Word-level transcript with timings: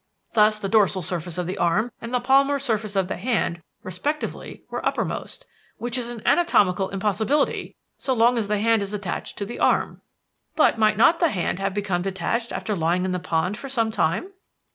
Thus 0.33 0.57
the 0.57 0.67
dorsal 0.67 1.03
surface 1.03 1.37
of 1.37 1.45
the 1.45 1.59
arm 1.59 1.91
and 2.01 2.11
the 2.11 2.19
palmar 2.19 2.57
surface 2.57 2.95
of 2.95 3.07
the 3.07 3.17
hand 3.17 3.61
respectively 3.83 4.63
were 4.71 4.83
uppermost, 4.83 5.45
which 5.77 5.95
is 5.95 6.09
an 6.09 6.23
anatomical 6.25 6.89
impossibility 6.89 7.75
so 7.99 8.11
long 8.11 8.35
as 8.35 8.47
the 8.47 8.57
hand 8.57 8.81
is 8.81 8.95
attached 8.95 9.37
to 9.37 9.45
the 9.45 9.59
arm." 9.59 10.01
"But 10.55 10.79
might 10.79 10.97
not 10.97 11.19
the 11.19 11.29
hand 11.29 11.59
have 11.59 11.75
become 11.75 12.01
detached 12.01 12.51
after 12.51 12.75
lying 12.75 13.05
in 13.05 13.11
the 13.11 13.19
pond 13.19 13.57
for 13.57 13.69
some 13.69 13.91
time?" 13.91 14.29